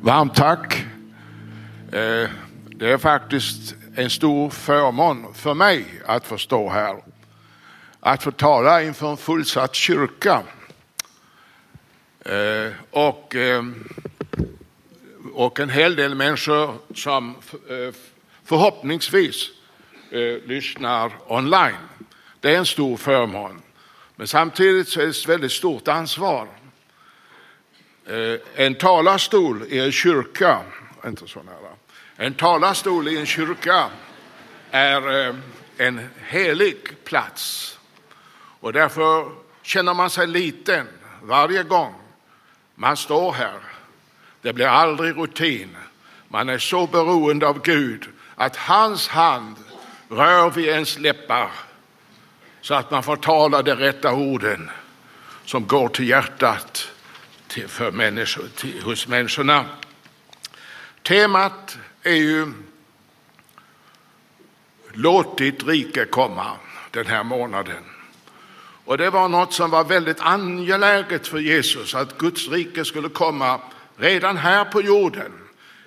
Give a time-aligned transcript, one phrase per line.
[0.00, 0.74] Varmt tack.
[1.92, 2.30] Eh,
[2.66, 7.02] det är faktiskt en stor förmån för mig att få stå här.
[8.00, 10.42] Att få tala inför en fullsatt kyrka.
[12.24, 13.64] Eh, och, eh,
[15.34, 17.34] och en hel del människor som
[18.44, 19.50] förhoppningsvis
[20.44, 21.76] lyssnar online.
[22.40, 23.62] Det är en stor förmån.
[24.16, 26.48] Men samtidigt så är det ett väldigt stort ansvar.
[28.06, 30.60] Eh, en talarstol i en kyrka,
[31.06, 31.72] inte så nära,
[32.16, 33.90] en talarstol i en kyrka
[34.70, 35.34] är eh,
[35.76, 37.78] en helig plats.
[38.60, 39.30] Och därför
[39.62, 40.86] känner man sig liten
[41.22, 41.94] varje gång
[42.74, 43.58] man står här.
[44.42, 45.76] Det blir aldrig rutin.
[46.28, 49.56] Man är så beroende av Gud att hans hand
[50.08, 51.50] rör vid ens läppar
[52.60, 54.70] så att man får tala de rätta orden
[55.44, 56.92] som går till hjärtat
[57.56, 59.64] till, för människor, till, hos människorna.
[61.02, 62.52] Temat är ju
[64.92, 66.46] Låt ditt rike komma
[66.90, 67.84] den här månaden.
[68.84, 73.60] Och det var något som var väldigt angeläget för Jesus, att Guds rike skulle komma
[73.96, 75.32] redan här på jorden.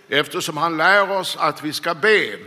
[0.09, 2.37] Eftersom han lär oss att vi ska be.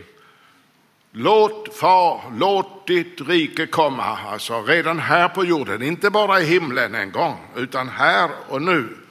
[1.13, 6.95] Låt far, låt ditt rike komma, alltså redan här på jorden, inte bara i himlen
[6.95, 9.02] en gång, utan här och nu.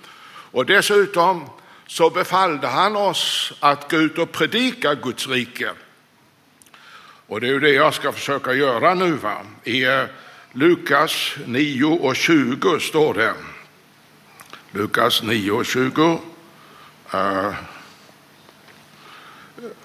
[0.52, 1.50] Och dessutom
[1.88, 5.72] så befallde han oss att gå ut och predika Guds rike.
[7.28, 9.12] Och det är ju det jag ska försöka göra nu.
[9.12, 9.38] Va?
[9.64, 10.04] I eh,
[10.52, 13.34] Lukas 9 och 20 står det.
[14.72, 16.22] Lukas 9 och 20.
[17.14, 17.54] Eh,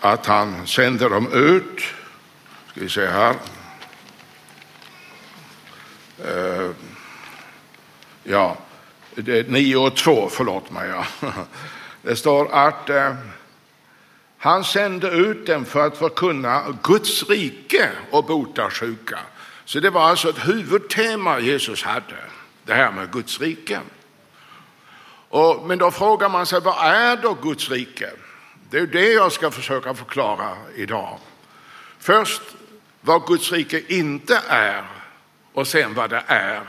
[0.00, 1.80] att han sände dem ut.
[2.70, 3.34] Ska vi se här.
[6.24, 6.70] Eh,
[8.24, 8.56] ja,
[9.16, 10.88] 9 och 2, förlåt mig.
[10.88, 11.06] Ja.
[12.02, 13.14] Det står att eh,
[14.38, 19.18] han sände ut dem för att förkunna Guds rike och bota sjuka.
[19.64, 22.16] Så det var alltså ett huvudtema Jesus hade,
[22.64, 23.80] det här med Guds rike.
[25.28, 28.10] Och, men då frågar man sig, vad är då Guds rike?
[28.70, 31.18] Det är det jag ska försöka förklara idag.
[31.98, 32.42] Först
[33.00, 34.84] vad Guds rike inte är
[35.52, 36.62] och sen vad det är.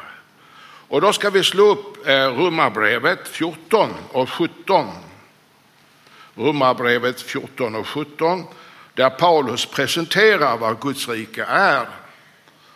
[0.88, 4.88] Och då ska vi slå upp eh, Romarbrevet 14 och 17.
[6.36, 8.44] Romarbrevet 14 och 17
[8.94, 11.88] där Paulus presenterar vad Guds rike är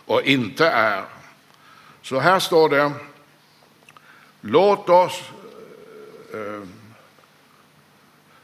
[0.06, 1.04] och inte är.
[2.02, 2.92] Så här står det.
[4.42, 5.22] Låt oss
[6.34, 6.68] äh,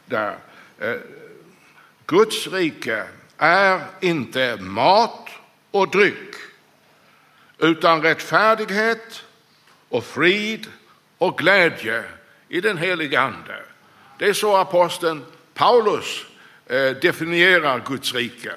[0.05, 0.37] där.
[0.79, 0.93] Äh,
[2.05, 3.03] Guds rike
[3.37, 5.29] är inte mat
[5.71, 6.35] och dryck
[7.57, 9.23] utan rättfärdighet
[9.89, 10.67] och frid
[11.17, 12.03] och glädje
[12.49, 13.63] i den helige Ande.
[14.17, 16.25] Det är så aposteln Paulus
[16.65, 18.53] eh, definierar Guds rike.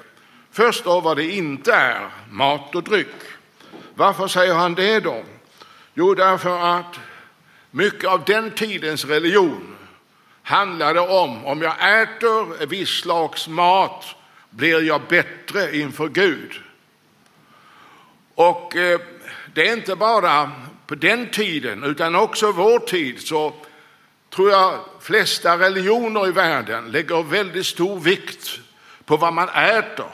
[0.51, 3.07] Först då vad det inte är, mat och dryck.
[3.93, 5.23] Varför säger han det då?
[5.93, 6.99] Jo, därför att
[7.71, 9.75] mycket av den tidens religion
[10.43, 14.05] handlade om om jag äter viss slags mat
[14.49, 16.61] blir jag bättre inför Gud.
[18.35, 18.99] Och eh,
[19.53, 20.51] det är inte bara
[20.91, 23.53] på den tiden, utan också vår tid, så
[24.35, 28.59] tror jag flesta religioner i världen lägger väldigt stor vikt
[29.05, 30.11] på vad man äter.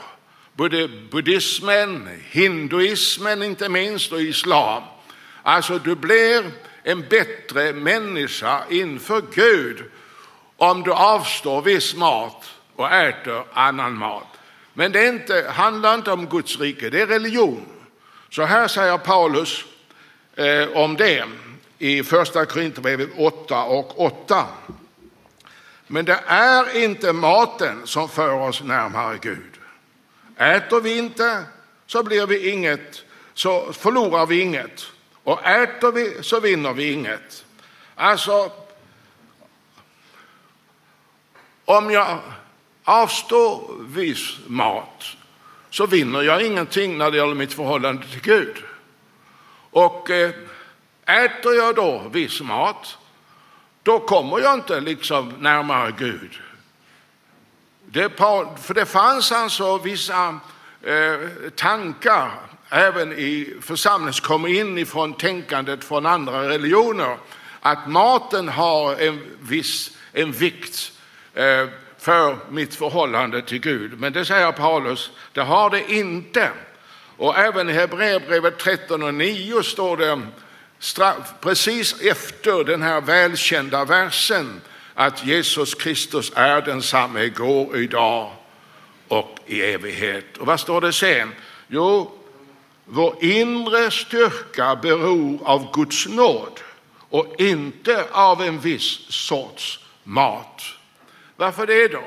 [0.53, 4.83] Både buddhismen, hinduismen inte minst och islam.
[5.43, 6.43] Alltså du blir
[6.83, 9.83] en bättre människa inför Gud
[10.57, 14.27] om du avstår viss mat och äter annan mat.
[14.73, 17.65] Men det inte, handlar inte om Guds rike, det är religion.
[18.29, 19.65] Så här säger Paulus
[20.37, 21.23] Eh, om det
[21.77, 24.45] i första Korinthierbrevet 8 och 8.
[25.87, 29.59] Men det är inte maten som för oss närmare Gud.
[30.37, 31.43] Äter vi inte
[31.87, 33.03] så blir vi inget,
[33.33, 34.85] så förlorar vi inget.
[35.23, 37.45] Och äter vi så vinner vi inget.
[37.95, 38.51] Alltså,
[41.65, 42.19] om jag
[42.83, 45.03] avstår viss mat
[45.69, 48.66] så vinner jag ingenting när det gäller mitt förhållande till Gud.
[49.77, 50.31] Och eh,
[51.05, 52.97] äter jag då viss mat,
[53.83, 56.39] då kommer jag inte liksom närmare Gud.
[57.85, 58.17] Det,
[58.61, 60.39] för det fanns alltså vissa
[60.81, 62.31] eh, tankar
[62.69, 67.17] även i församlingen som kom in ifrån tänkandet från andra religioner
[67.61, 70.91] att maten har en viss en vikt
[71.33, 73.99] eh, för mitt förhållande till Gud.
[73.99, 76.51] Men det säger Paulus, det har det inte.
[77.17, 80.21] Och även i Hebreerbrevet 13 och 9 står det
[81.41, 84.61] precis efter den här välkända versen
[84.93, 88.31] att Jesus Kristus är densamme igår, idag
[89.07, 90.37] och i evighet.
[90.37, 91.31] Och vad står det sen?
[91.67, 92.11] Jo,
[92.85, 96.59] vår inre styrka beror av Guds nåd
[97.09, 100.61] och inte av en viss sorts mat.
[101.35, 102.03] Varför det då?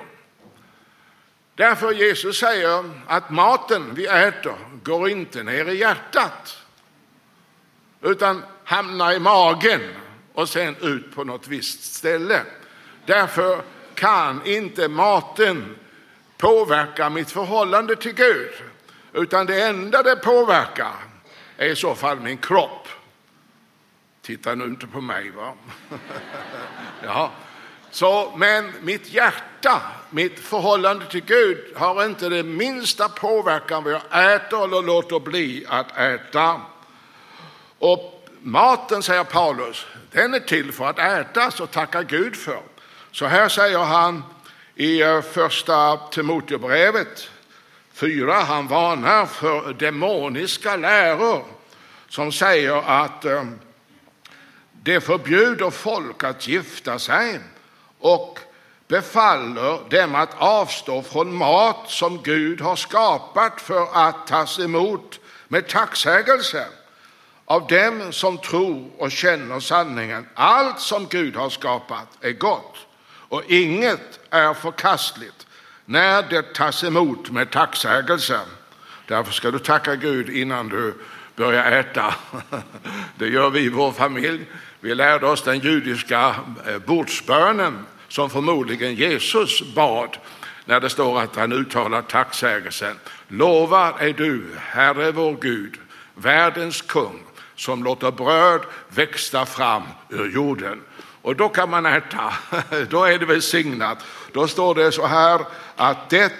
[1.55, 6.59] Därför Jesus säger att maten vi äter går inte ner i hjärtat
[8.03, 9.81] utan hamnar i magen
[10.33, 12.43] och sen ut på något visst ställe.
[13.07, 13.63] Därför
[13.95, 15.77] kan inte maten
[16.37, 18.51] påverka mitt förhållande till Gud,
[19.13, 20.95] utan det enda det påverkar
[21.57, 22.89] är i så fall min kropp.
[24.23, 25.55] Titta nu inte på mig, va?
[27.03, 27.33] ja.
[27.91, 34.35] Så, men mitt hjärta, mitt förhållande till Gud har inte det minsta påverkan vad jag
[34.35, 36.61] äter eller låter bli att äta.
[37.79, 42.61] Och maten, säger Paulus, den är till för att ätas och tacka Gud för.
[43.13, 44.25] Så här säger han
[44.75, 47.31] i eh, första Timoteusbrevet
[47.93, 51.45] 4, han varnar för demoniska läror
[52.09, 53.45] som säger att eh,
[54.73, 57.41] det förbjuder folk att gifta sig
[58.01, 58.39] och
[58.89, 65.69] befaller dem att avstå från mat som Gud har skapat för att tas emot med
[65.69, 66.67] tacksägelse
[67.45, 70.29] av dem som tror och känner sanningen.
[70.35, 72.77] Allt som Gud har skapat är gott
[73.29, 75.47] och inget är förkastligt
[75.85, 78.41] när det tas emot med tacksägelse.
[79.07, 80.95] Därför ska du tacka Gud innan du
[81.37, 82.15] börjar äta.
[83.19, 84.47] Det gör vi i vår familj.
[84.81, 86.35] Vi lärde oss den judiska
[86.67, 90.17] eh, bordsbönen som förmodligen Jesus bad
[90.65, 92.97] när det står att han uttalar tacksägelsen.
[93.29, 95.77] Lovad är du, Herre vår Gud,
[96.15, 97.23] världens kung,
[97.55, 100.81] som låter bröd växa fram ur jorden.
[101.23, 102.33] Och då kan man äta,
[102.91, 103.99] då är det välsignat.
[104.33, 105.41] Då står det så här
[105.77, 106.33] att det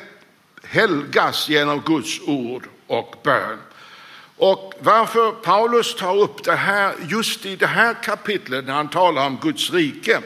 [0.65, 3.59] helgas genom Guds ord och bön.
[4.41, 9.27] Och varför Paulus tar upp det här just i det här kapitlet när han talar
[9.27, 10.21] om Guds rike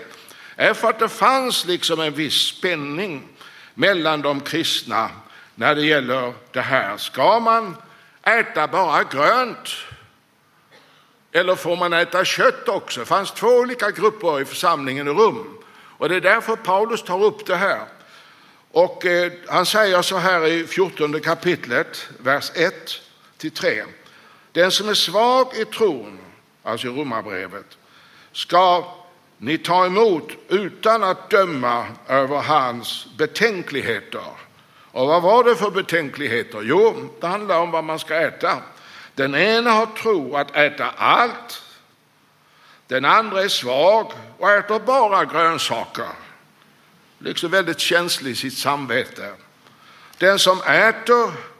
[0.56, 3.28] är för att det fanns liksom en viss spänning
[3.74, 5.10] mellan de kristna
[5.54, 6.96] när det gäller det här.
[6.96, 7.76] Ska man
[8.22, 9.68] äta bara grönt
[11.32, 13.00] eller får man äta kött också?
[13.00, 15.58] Det fanns två olika grupper i församlingen i Rum.
[15.98, 17.80] Och det är därför Paulus tar upp det här.
[18.70, 22.74] Och eh, han säger så här i 14 kapitlet, vers 1
[23.38, 23.84] till 3.
[24.54, 26.18] Den som är svag i tron,
[26.62, 27.66] alltså i Romarbrevet,
[28.32, 28.84] ska
[29.38, 34.24] ni ta emot utan att döma över hans betänkligheter.
[34.92, 36.62] Och vad var det för betänkligheter?
[36.62, 38.62] Jo, det handlar om vad man ska äta.
[39.14, 41.62] Den ena har tro att äta allt.
[42.86, 46.08] Den andra är svag och äter bara grönsaker.
[47.18, 49.34] Liksom väldigt känslig i sitt samvete.
[50.18, 51.53] Den som äter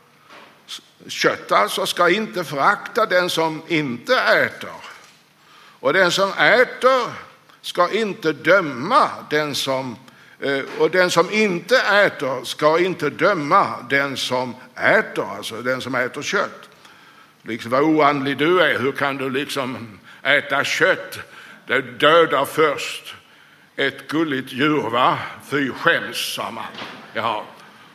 [1.09, 4.71] kött alltså ska inte förakta den som inte äter.
[5.81, 7.13] Och den som äter
[7.61, 9.97] ska inte döma den som
[10.41, 15.95] eh, och den som inte äter ska inte döma den som äter, alltså den som
[15.95, 16.69] äter kött.
[17.43, 21.19] Liksom vad oandlig du är, hur kan du liksom äta kött?
[21.67, 23.15] Det dödar först
[23.77, 25.19] ett gulligt djur, va?
[25.51, 26.65] Fy skäms, sa man.
[27.13, 27.45] Ja.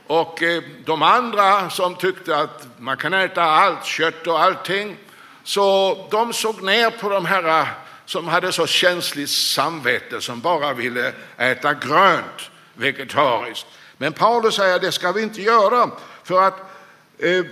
[0.10, 4.98] Och eh, de andra som tyckte att man kan äta allt, kött och allting,
[5.44, 7.68] så de såg ner på de här eh,
[8.06, 13.66] som hade så känsligt samvete som bara ville äta grönt vegetariskt.
[13.98, 15.90] Men Paulus säger att det ska vi inte göra
[16.24, 16.60] för att
[17.20, 17.46] eh,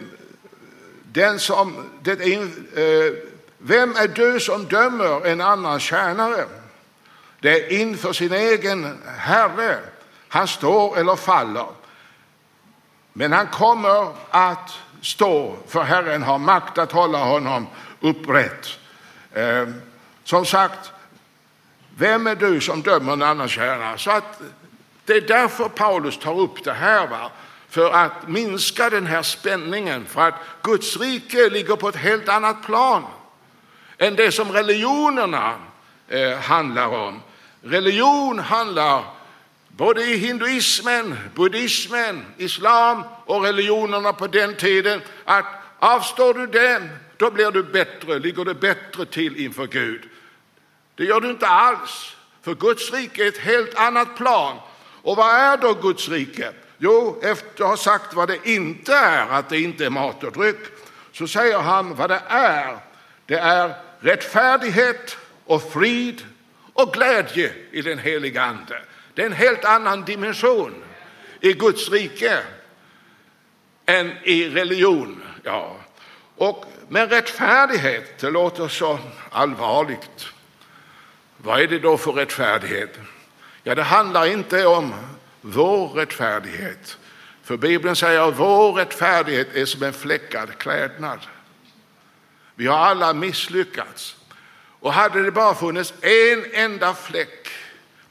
[1.04, 3.14] den som, det är, eh,
[3.58, 6.46] vem är du som dömer en annan tjänare?
[7.40, 9.78] Det är inför sin egen Herre
[10.28, 11.68] han står eller faller.
[13.18, 17.68] Men han kommer att stå, för Herren har makt att hålla honom
[18.00, 18.80] upprätt.
[19.34, 19.68] Eh,
[20.24, 20.92] som sagt,
[21.98, 23.98] vem är du som dömer en annan tjänare?
[23.98, 24.42] Så att
[25.06, 27.08] det är därför Paulus tar upp det här.
[27.08, 27.32] Va?
[27.70, 30.06] För att minska den här spänningen.
[30.06, 33.04] För att Guds rike ligger på ett helt annat plan
[33.98, 35.56] än det som religionerna
[36.08, 37.22] eh, handlar om.
[37.62, 39.17] Religion handlar
[39.78, 45.46] både i hinduismen, buddhismen, islam och religionerna på den tiden att
[45.80, 50.02] avstår du den, då blir du bättre, ligger du bättre till inför Gud.
[50.96, 54.58] Det gör du inte alls, för Guds rike är ett helt annat plan.
[55.02, 56.52] Och vad är då Guds rike?
[56.78, 60.32] Jo, efter att ha sagt vad det inte är, att det inte är mat och
[60.32, 60.60] dryck,
[61.12, 62.78] så säger han vad det är.
[63.26, 66.26] Det är rättfärdighet och frid
[66.74, 68.82] och glädje i den heliga Ande.
[69.18, 70.84] Det är en helt annan dimension
[71.42, 72.40] i Guds rike
[73.86, 75.24] än i religion.
[75.44, 75.76] Ja.
[76.36, 79.00] Och med rättfärdighet, det låter så
[79.32, 80.28] allvarligt.
[81.38, 83.00] Vad är det då för rättfärdighet?
[83.64, 84.94] Ja, det handlar inte om
[85.42, 86.98] vår rättfärdighet.
[87.44, 91.20] För Bibeln säger att vår rättfärdighet är som en fläckad klädnad.
[92.56, 94.16] Vi har alla misslyckats.
[94.80, 97.50] Och hade det bara funnits en enda fläck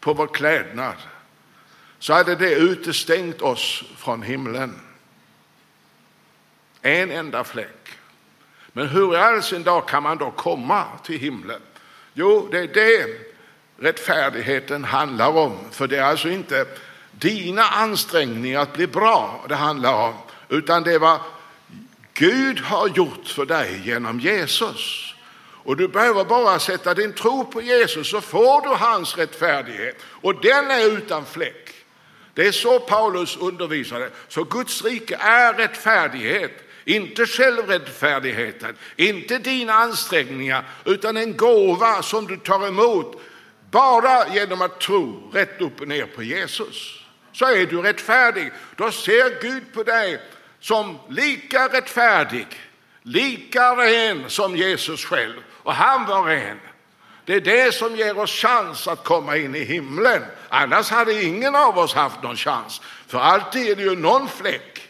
[0.07, 0.95] på vår klädnad
[1.99, 4.81] så hade det utestängt oss från himlen.
[6.83, 7.99] En enda fläck.
[8.73, 11.61] Men hur i all sin dag kan man då komma till himlen?
[12.15, 13.07] Jo, det är det
[13.79, 15.59] rättfärdigheten handlar om.
[15.71, 16.67] För det är alltså inte
[17.11, 20.15] dina ansträngningar att bli bra det handlar om,
[20.49, 21.21] utan det är vad
[22.15, 25.06] Gud har gjort för dig genom Jesus.
[25.67, 29.97] Och du behöver bara sätta din tro på Jesus så får du hans rättfärdighet.
[30.03, 31.75] Och den är utan fläck.
[32.35, 34.11] Det är så Paulus undervisade.
[34.29, 36.53] Så Guds rike är rättfärdighet,
[36.85, 43.21] inte självrättfärdigheten, inte dina ansträngningar, utan en gåva som du tar emot
[43.71, 47.01] bara genom att tro rätt upp och ner på Jesus.
[47.33, 48.53] Så är du rättfärdig.
[48.77, 50.21] Då ser Gud på dig
[50.61, 52.47] som lika rättfärdig,
[53.03, 55.43] lika ren som Jesus själv.
[55.67, 56.61] Och han var ren.
[57.25, 60.23] Det är det som ger oss chans att komma in i himlen.
[60.49, 62.81] Annars hade ingen av oss haft någon chans.
[63.07, 64.89] För alltid är det ju någon fläck.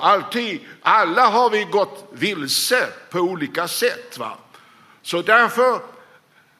[0.00, 4.18] Alltid, alla har vi gått vilse på olika sätt.
[4.18, 4.32] Va?
[5.02, 5.80] Så därför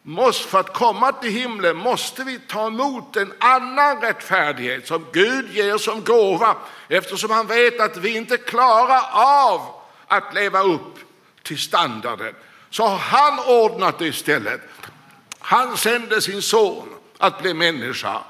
[0.02, 5.50] måste, för att komma till himlen måste vi ta emot en annan rättfärdighet som Gud
[5.50, 6.56] ger som gåva
[6.88, 9.60] eftersom han vet att vi inte klarar av
[10.06, 10.98] att leva upp
[11.42, 12.34] till standarden.
[12.70, 14.60] Så har han ordnat det istället.
[15.38, 18.20] Han sände sin son att bli människa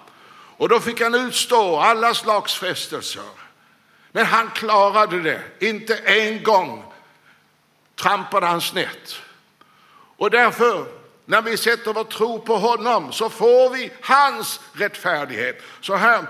[0.57, 3.23] och då fick han utstå alla slags frestelser.
[4.13, 5.43] Men han klarade det.
[5.61, 6.85] Inte en gång
[7.95, 9.21] trampade han snett.
[10.17, 10.87] Och därför
[11.25, 15.63] när vi sätter vår tro på honom så får vi hans rättfärdighet.
[15.81, 16.27] Så här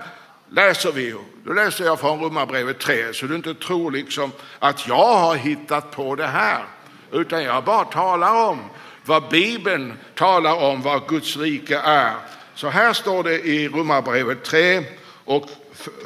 [0.49, 5.13] läser vi, då läser jag från Romarbrevet 3, så du inte tror liksom att jag
[5.13, 6.65] har hittat på det här,
[7.11, 8.59] utan jag bara talar om
[9.05, 12.13] vad Bibeln talar om vad Guds rike är.
[12.55, 14.83] Så här står det i Romarbrevet 3
[15.25, 15.49] och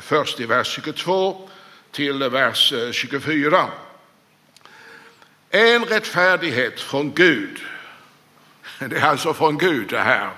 [0.02, 1.50] först i vers 22
[1.92, 3.66] till vers eh, 24.
[5.50, 7.60] En rättfärdighet från Gud
[8.80, 10.30] det är alltså från Gud det här.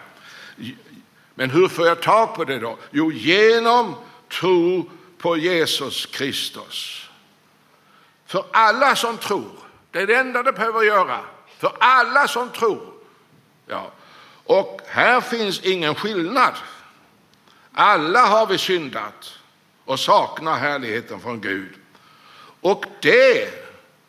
[1.36, 2.78] Men hur får jag tag på det då?
[2.92, 3.96] Jo, genom
[4.40, 7.10] tro på Jesus Kristus.
[8.26, 9.52] För alla som tror,
[9.96, 11.20] det är det enda det behöver göra.
[11.58, 12.94] För alla som tror.
[13.68, 13.92] Ja.
[14.44, 16.54] Och här finns ingen skillnad.
[17.74, 19.40] Alla har vi syndat
[19.86, 21.74] och saknar härligheten från Gud.
[22.62, 23.50] Och det,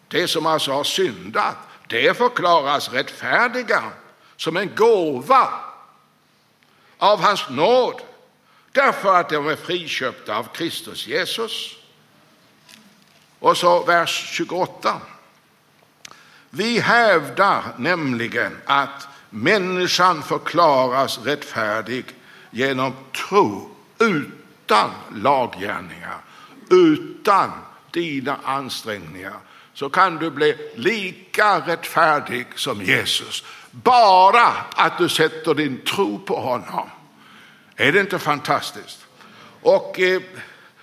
[0.08, 1.56] det som alltså har syndat,
[1.88, 3.82] det förklaras rättfärdiga
[4.36, 5.48] som en gåva
[6.98, 8.00] av hans nåd
[8.72, 11.76] därför att de är friköpta av Kristus Jesus.
[13.38, 15.00] Och så vers 28.
[16.50, 22.04] Vi hävdar nämligen att människan förklaras rättfärdig
[22.50, 22.92] genom
[23.28, 26.18] tro utan laggärningar,
[26.70, 27.50] utan
[27.90, 29.36] dina ansträngningar
[29.74, 33.44] så kan du bli lika rättfärdig som Jesus.
[33.70, 36.90] Bara att du sätter din tro på honom.
[37.76, 39.06] Är det inte fantastiskt?
[39.62, 40.22] Och eh,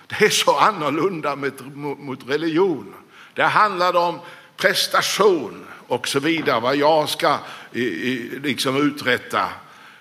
[0.06, 2.94] det är så annorlunda med, mot religion.
[3.34, 4.20] Det handlar om
[4.56, 7.38] prestation och så vidare, vad jag ska
[7.72, 9.48] i, i, liksom uträtta.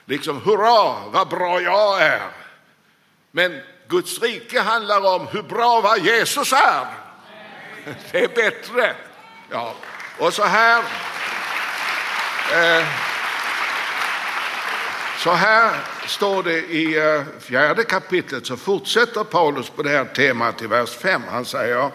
[0.05, 2.21] Liksom hurra vad bra jag är.
[3.31, 6.85] Men Guds rike handlar om hur bra vad Jesus är.
[8.11, 8.95] Det är bättre.
[9.49, 9.75] Ja.
[10.19, 10.83] Och så här
[12.51, 12.85] Eh,
[15.17, 15.71] så här
[16.07, 20.89] står det i eh, fjärde kapitlet, så fortsätter Paulus på det här temat i vers
[20.89, 21.21] 5.
[21.31, 21.91] Han säger,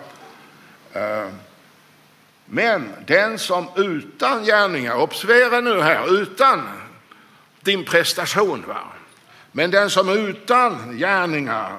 [0.93, 1.29] eh,
[2.51, 6.69] men den som utan gärningar, observera nu här, utan
[7.61, 8.85] din prestation, va?
[9.53, 11.79] men den som utan gärningar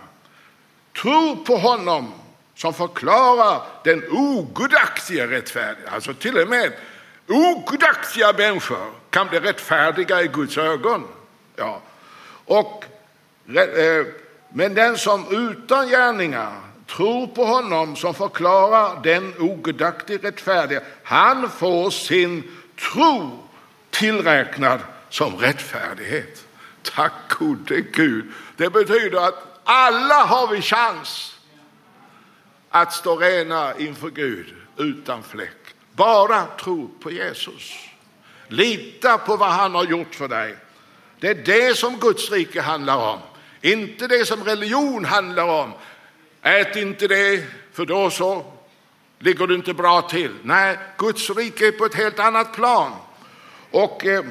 [1.02, 2.14] tror på honom
[2.56, 6.74] som förklarar den ogudaktiga rättfärdiga, alltså till och med
[7.30, 11.08] Ogudaktiga människor kan bli rättfärdiga i Guds ögon.
[11.56, 11.82] Ja.
[12.46, 12.86] Och,
[13.56, 14.06] eh,
[14.50, 16.52] men den som utan gärningar
[17.00, 22.44] tror på honom som förklarar den ogudaktigt rättfärdiga, han får sin
[22.94, 23.40] tro
[23.90, 24.80] tillräknad
[25.10, 26.46] som rättfärdighet.
[26.82, 28.26] Tack gode Gud
[28.58, 31.40] Det betyder att alla har vi chans
[32.70, 35.76] att stå rena inför Gud utan fläck.
[35.92, 37.76] Bara tro på Jesus.
[38.48, 40.56] Lita på vad han har gjort för dig.
[41.20, 43.20] Det är det som Guds rike handlar om.
[43.62, 45.74] Inte det som religion handlar om.
[46.42, 47.44] Ät inte det,
[47.74, 48.46] för då så
[49.20, 50.32] ligger du inte bra till.
[50.44, 52.92] Nej, Guds rike är på ett helt annat plan.
[53.72, 54.24] Och eh,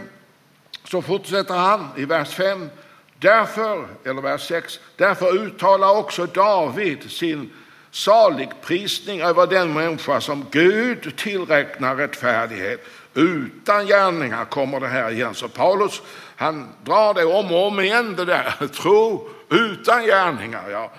[0.84, 2.70] så fortsätter han i vers 5.
[3.18, 7.50] Därför, eller vers 6, därför uttalar också David sin
[7.90, 12.84] salig prisning över den människa som Gud tillräknar rättfärdighet.
[13.14, 15.34] Utan gärningar kommer det här igen.
[15.34, 16.02] Så Paulus
[16.36, 18.68] han drar det om och om igen det där.
[18.72, 20.70] Tro utan gärningar.
[20.70, 20.90] Ja.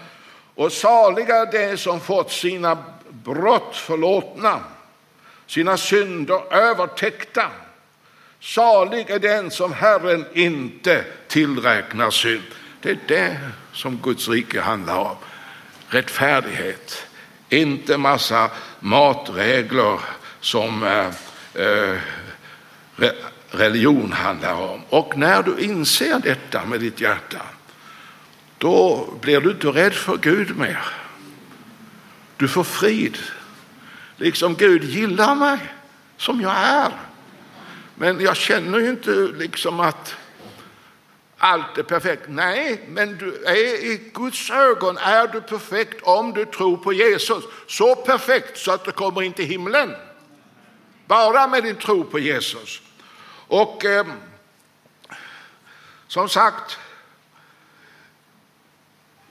[0.60, 2.78] Och saliga de som fått sina
[3.10, 4.60] brott förlåtna,
[5.48, 7.52] sina synder övertäckta.
[8.40, 12.44] Salig är den som Herren inte tillräknar synd.
[12.82, 13.38] Det är det
[13.74, 15.16] som Guds rike handlar om.
[15.88, 17.08] Rättfärdighet,
[17.50, 18.50] inte massa
[18.80, 20.00] matregler
[20.40, 21.08] som eh,
[21.64, 21.98] eh
[23.52, 24.82] religion handlar om.
[24.90, 27.42] Och när du inser detta med ditt hjärta,
[28.60, 30.86] då blir du inte rädd för Gud mer.
[32.38, 33.18] Du får frid.
[34.16, 35.60] Liksom Gud gillar mig
[36.18, 36.92] som jag är.
[37.96, 40.16] Men jag känner ju inte liksom att
[41.38, 42.24] allt är perfekt.
[42.28, 47.44] Nej, men du är i Guds ögon är du perfekt om du tror på Jesus.
[47.68, 49.96] Så perfekt så att du kommer in till himlen.
[51.06, 52.82] Bara med din tro på Jesus.
[53.48, 54.06] Och eh,
[56.08, 56.78] som sagt,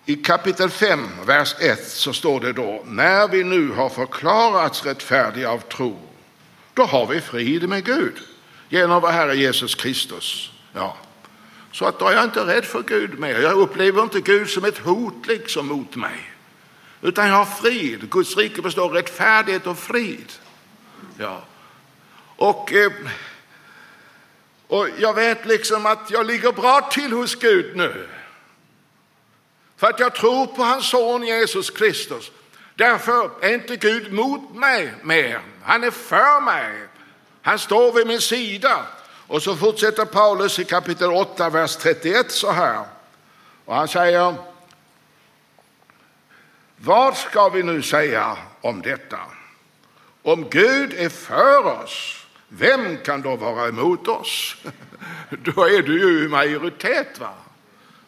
[0.08, 5.50] i kapitel 5, vers 1 så står det då, när vi nu har förklarats rättfärdiga
[5.50, 5.98] av tro,
[6.74, 8.14] då har vi frid med Gud
[8.68, 10.50] genom vår Herre Jesus Kristus.
[10.72, 10.96] Ja.
[11.72, 13.40] Så att då är jag inte rädd för Gud mer.
[13.40, 16.32] Jag upplever inte Gud som ett hot liksom mot mig.
[17.02, 18.10] Utan jag har frid.
[18.10, 20.33] Guds rike består av rättfärdighet och frid.
[21.18, 21.44] Ja.
[22.37, 22.92] Och, eh,
[24.68, 28.09] och jag vet liksom att jag ligger bra till hos Gud nu.
[29.78, 32.30] För att jag tror på hans son Jesus Kristus.
[32.74, 35.40] Därför är inte Gud mot mig mer.
[35.62, 36.88] Han är för mig.
[37.42, 38.86] Han står vid min sida.
[39.26, 42.84] Och så fortsätter Paulus i kapitel 8, vers 31 så här.
[43.64, 44.34] Och han säger,
[46.76, 49.18] vad ska vi nu säga om detta?
[50.22, 54.56] Om Gud är för oss, vem kan då vara emot oss?
[55.30, 57.18] Då är du ju i majoritet.
[57.18, 57.34] va?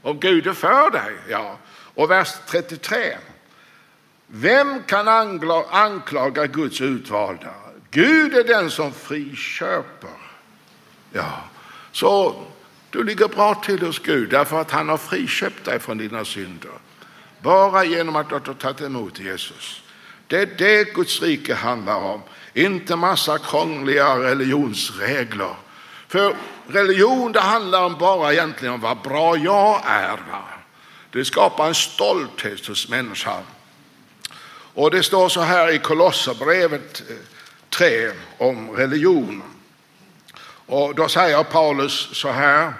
[0.03, 1.59] Om Gud är för dig, ja.
[1.95, 3.17] Och vers 33.
[4.27, 5.09] Vem kan
[5.71, 7.55] anklaga Guds utvalda?
[7.91, 10.11] Gud är den som friköper.
[11.13, 11.45] Ja,
[11.93, 12.43] så
[12.91, 16.71] du ligger bra till hos Gud därför att han har friköpt dig från dina synder.
[17.43, 19.83] Bara genom att du har tagit emot Jesus.
[20.27, 22.23] Det är det Guds rike handlar om.
[22.55, 25.55] Inte massa krångliga religionsregler.
[26.11, 26.37] För
[26.69, 30.17] religion det handlar om bara egentligen om vad bra jag är.
[30.31, 30.45] Va?
[31.11, 33.43] Det skapar en stolthet hos människan.
[34.75, 37.17] Och det står så här i Kolosserbrevet eh,
[37.71, 39.43] 3 om religion.
[40.67, 42.73] Och då säger Paulus så här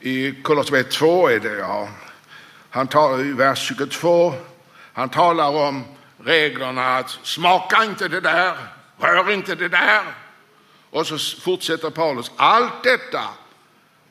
[0.00, 1.88] i Kolosserbrevet 2 är det ja.
[2.70, 4.34] Han talar i vers 22.
[4.92, 5.84] Han talar om
[6.24, 8.56] reglerna att smaka inte det där,
[8.98, 10.02] rör inte det där.
[10.90, 12.30] Och så fortsätter Paulus.
[12.36, 13.24] Allt detta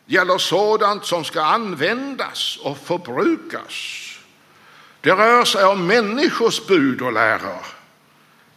[0.05, 4.05] gäller sådant som ska användas och förbrukas.
[5.01, 7.65] Det rör sig om människors bud och läror.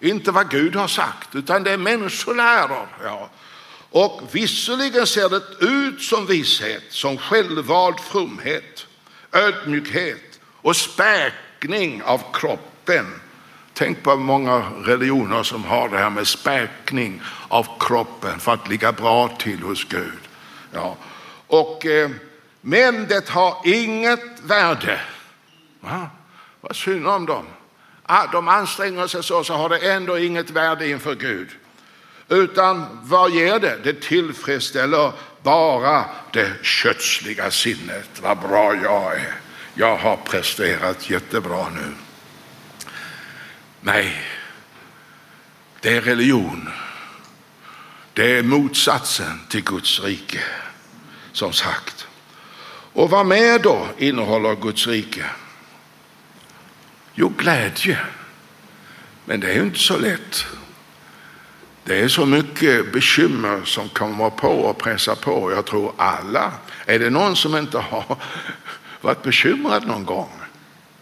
[0.01, 2.89] Inte vad Gud har sagt, utan det är människoläror.
[3.05, 3.31] Ja.
[3.91, 8.87] Och visserligen ser det ut som vishet, som självvald fromhet,
[9.33, 13.21] ödmjukhet och späkning av kroppen.
[13.75, 18.93] Tänk på många religioner som har det här med späkning av kroppen för att ligga
[18.93, 20.19] bra till hos Gud.
[20.73, 20.97] Ja.
[21.47, 22.11] Och, eh,
[22.61, 25.01] men det har inget värde.
[25.81, 26.11] Va?
[26.61, 27.45] Vad synd om dem.
[28.03, 31.49] Ah, de anstränger sig så, så har det ändå inget värde inför Gud.
[32.29, 33.79] Utan vad ger det?
[33.85, 38.09] Det tillfredsställer bara det kötsliga sinnet.
[38.23, 39.35] Vad bra jag är.
[39.75, 41.95] Jag har presterat jättebra nu.
[43.85, 44.23] Nej,
[45.81, 46.69] det är religion.
[48.13, 50.41] Det är motsatsen till Guds rike
[51.33, 52.07] som sagt.
[52.93, 55.25] Och vad mer då innehåller Guds rike?
[57.15, 57.99] Jo, glädje.
[59.25, 60.47] Men det är ju inte så lätt.
[61.85, 65.53] Det är så mycket bekymmer som kommer på och pressar på.
[65.53, 66.53] Jag tror alla.
[66.87, 68.17] Är det någon som inte har
[69.01, 70.42] varit bekymrad någon gång?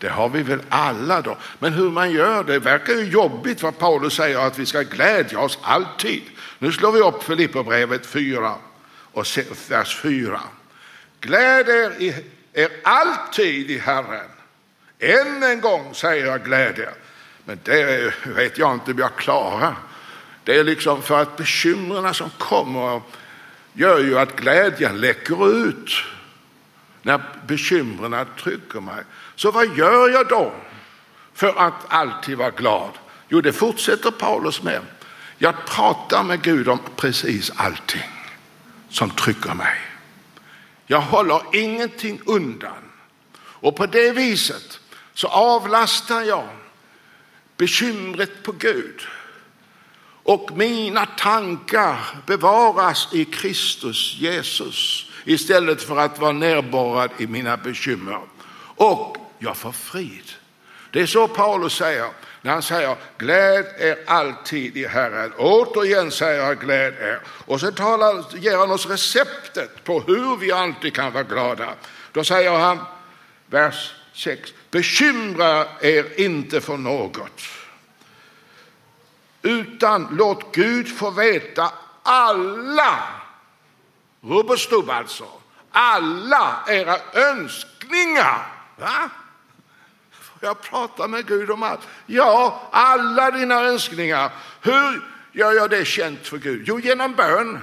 [0.00, 1.36] Det har vi väl alla då.
[1.58, 5.38] Men hur man gör det verkar ju jobbigt vad Paulus säger att vi ska glädja
[5.38, 6.22] oss alltid.
[6.58, 8.54] Nu slår vi upp Filipperbrevet 4
[9.12, 9.26] och
[9.68, 10.40] vers 4.
[11.20, 12.14] Gläd er,
[12.52, 14.30] er alltid i Herren.
[14.98, 16.94] Än en gång säger jag gläd er.
[17.44, 19.74] Men det vet jag inte om jag klarar.
[20.44, 23.00] Det är liksom för att bekymren som kommer
[23.72, 25.90] gör ju att glädjen läcker ut
[27.02, 29.04] när bekymren trycker mig.
[29.40, 30.52] Så vad gör jag då
[31.34, 32.90] för att alltid vara glad?
[33.28, 34.80] Jo, det fortsätter Paulus med.
[35.38, 38.10] Jag pratar med Gud om precis allting
[38.88, 39.78] som trycker mig.
[40.86, 42.90] Jag håller ingenting undan.
[43.36, 44.80] Och på det viset
[45.14, 46.48] så avlastar jag
[47.56, 49.00] bekymret på Gud.
[50.22, 58.20] Och mina tankar bevaras i Kristus Jesus istället för att vara närborrad i mina bekymmer.
[58.76, 60.30] Och jag får frid.
[60.90, 62.10] Det är så Paulus säger
[62.42, 65.32] när han säger gläd er alltid i Herren.
[65.38, 67.20] Återigen säger han gläd er.
[67.26, 71.74] Och så talar, ger han oss receptet på hur vi alltid kan vara glada.
[72.12, 72.78] Då säger han,
[73.46, 77.42] vers 6, bekymra er inte för något.
[79.42, 81.72] Utan låt Gud få veta
[82.02, 82.98] alla,
[84.20, 85.24] rubb stubb alltså,
[85.70, 88.46] alla era önskningar.
[88.76, 89.10] Va?
[90.40, 91.88] Jag pratar med Gud om allt.
[92.06, 94.30] Ja, alla dina önskningar.
[94.60, 96.62] Hur gör jag det känt för Gud?
[96.66, 97.58] Jo, genom bön.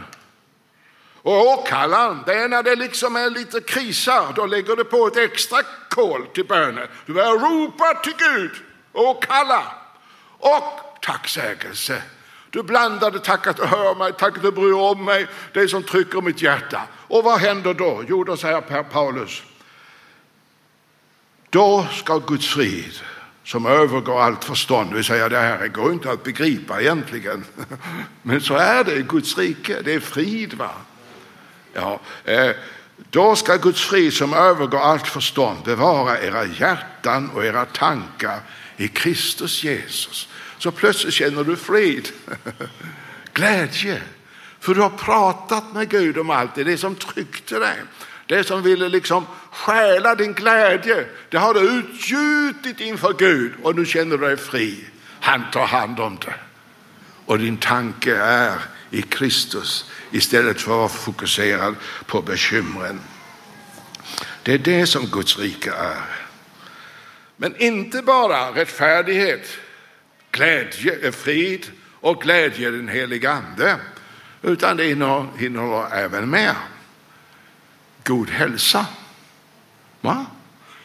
[1.22, 5.18] Och åkallan, det är när det liksom är lite krisar, då lägger du på ett
[5.18, 5.58] extra
[5.90, 6.88] kol till bönen.
[7.06, 8.52] Du börjar ropa till Gud,
[8.94, 9.64] åkalla
[10.40, 12.02] och tacksägelse.
[12.50, 15.84] Du blandade tack att du hör mig, tack att du bryr om mig, det som
[15.84, 16.82] trycker mitt hjärta.
[17.08, 18.04] Och vad händer då?
[18.08, 19.44] Jo, då säger Paulus,
[21.50, 22.94] då ska Guds frid
[23.44, 27.46] som övergår allt förstånd, det vill säga det här går inte att begripa egentligen,
[28.22, 30.54] men så är det i Guds rike, det är frid.
[30.54, 30.72] va?
[31.74, 32.52] Ja, eh,
[33.10, 38.40] då ska Guds frid som övergår allt förstånd bevara era hjärtan och era tankar
[38.78, 40.30] i Kristus Jesus.
[40.58, 42.10] Så plötsligt känner du frid,
[43.34, 44.02] glädje,
[44.60, 47.78] för du har pratat med Gud om allt, det är det som tryckte dig.
[48.28, 53.86] Det som ville liksom stjäla din glädje, det har du utgjutit inför Gud och nu
[53.86, 54.86] känner du dig fri.
[55.20, 56.34] Han tar hand om det.
[57.26, 58.54] Och din tanke är
[58.90, 63.00] i Kristus istället för att vara fokuserad på bekymren.
[64.44, 66.04] Det är det som Guds rike är.
[67.38, 69.58] Men inte bara rättfärdighet,
[70.32, 71.68] glädje, frid
[72.00, 73.76] och glädje i den helige Ande,
[74.42, 76.56] utan det innehåller även mer
[78.08, 78.86] god hälsa.
[80.02, 80.26] Va?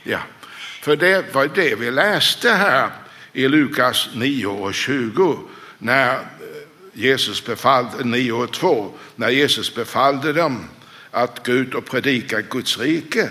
[0.03, 0.19] Ja,
[0.81, 2.91] för det var det vi läste här
[3.33, 5.39] i Lukas 9 och 20
[5.79, 6.21] när eh,
[6.93, 10.69] Jesus befallde, 9 och 2, när Jesus befallde dem
[11.11, 13.29] att gå ut och predika Guds rike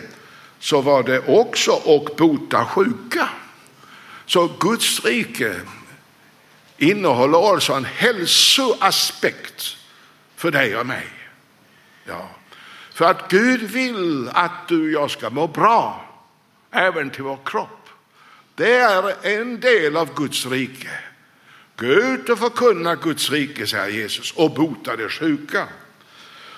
[0.59, 3.29] så var det också och bota sjuka.
[4.25, 5.55] Så Guds rike
[6.77, 9.77] innehåller alltså en hälsoaspekt
[10.35, 11.07] för dig och mig.
[12.05, 12.29] Ja.
[13.01, 16.05] För att Gud vill att du och jag ska må bra,
[16.71, 17.89] även till vår kropp.
[18.55, 20.89] Det är en del av Guds rike.
[21.75, 25.67] Gå ut och förkunna Guds rike, säger Jesus, och bota de sjuka.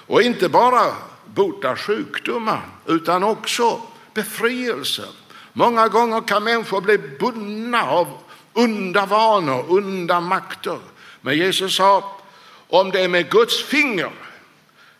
[0.08, 3.82] Och inte bara bota sjukdomar, utan också
[4.14, 5.04] befrielse.
[5.54, 8.08] Många gånger kan människor bli bundna av
[8.54, 10.80] onda vanor, onda makter.
[11.22, 12.18] Men Jesus sa,
[12.68, 14.12] om det är med Guds finger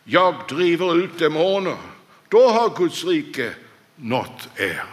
[0.04, 1.76] jag driver ut demoner,
[2.28, 3.54] då har Guds rike
[3.96, 4.84] nått er,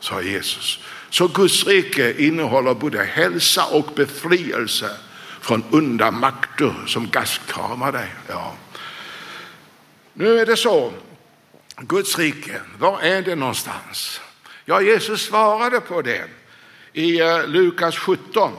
[0.00, 0.78] sa Jesus.
[1.10, 4.90] Så Guds rike innehåller både hälsa och befrielse
[5.40, 8.08] från onda makter som gastkramar dig.
[8.28, 8.54] Ja.
[10.12, 10.92] Nu är det så,
[11.76, 14.20] Guds rike, var är det någonstans?
[14.64, 16.24] Ja, Jesus svarade på det
[16.92, 18.52] i eh, Lukas 17.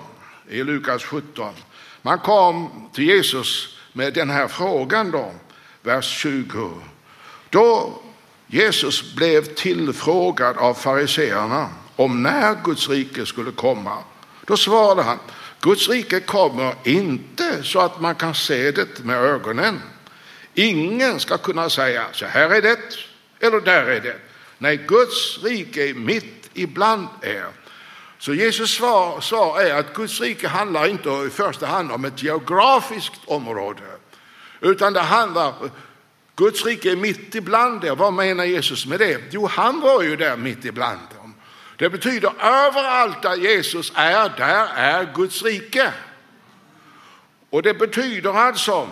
[0.50, 1.54] I Lukas 17.
[2.02, 5.34] Man kom till Jesus med den här frågan då
[5.88, 6.82] vers 20.
[7.50, 8.02] Då
[8.48, 13.98] Jesus blev tillfrågad av fariseerna om när Guds rike skulle komma,
[14.46, 15.20] då svarade han,
[15.62, 19.82] Guds rike kommer inte så att man kan se det med ögonen.
[20.54, 22.78] Ingen ska kunna säga, så här är det,
[23.40, 24.20] eller där är det.
[24.58, 27.48] Nej, Guds rike är mitt ibland er.
[28.20, 32.24] Så Jesus svar, svar är att Guds rike handlar inte i första hand om ett
[32.24, 33.82] geografiskt område,
[34.62, 35.54] utan det handlar
[36.36, 37.96] Guds rike är mitt ibland er.
[37.96, 39.22] Vad menar Jesus med det?
[39.32, 41.36] Jo, han var ju där mitt ibland dem.
[41.78, 45.94] Det betyder överallt där Jesus är, där är Guds rike.
[47.50, 48.90] Och det betyder alltså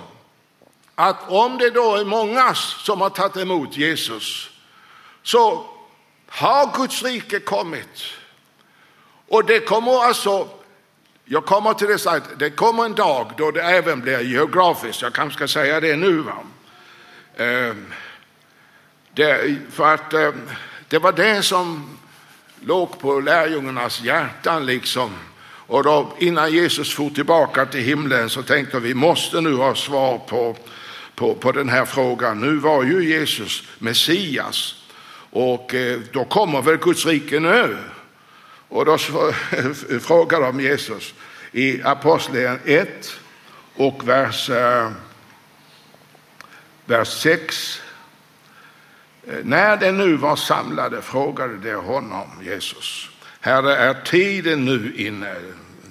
[0.96, 4.50] att om det då är många som har tagit emot Jesus
[5.24, 5.66] så
[6.28, 8.04] har Guds rike kommit.
[9.28, 10.50] Och det kommer alltså,
[11.26, 15.14] jag kommer till det att det kommer en dag då det även blir geografiskt, jag
[15.14, 16.18] kanske ska säga det nu.
[16.18, 16.38] Va?
[17.38, 17.86] Ehm,
[19.14, 20.50] det, för att ehm,
[20.88, 21.98] det var det som
[22.60, 25.12] låg på lärjungarnas hjärtan liksom.
[25.68, 30.18] Och då, innan Jesus for tillbaka till himlen så tänkte vi måste nu ha svar
[30.18, 30.56] på,
[31.16, 32.42] på, på den här frågan.
[32.42, 34.76] Nu var ju Jesus Messias
[35.32, 37.78] och eh, då kommer väl Guds rike nu.
[38.70, 38.98] Och då
[40.02, 41.14] frågar de Jesus
[41.52, 43.20] i Apostlagärningarna 1
[43.76, 44.92] och vers, eh,
[46.86, 47.82] vers 6.
[49.28, 55.36] Eh, när de nu var samlade frågade de honom, Jesus, Herre, är tiden nu inne?